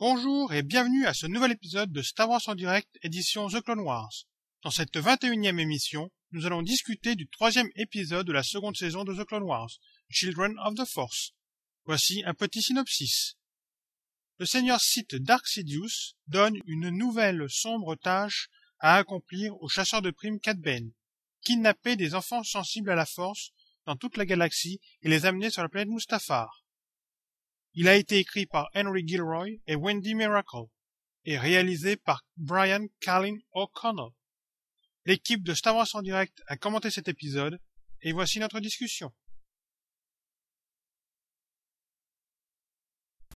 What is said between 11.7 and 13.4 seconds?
Voici un petit synopsis.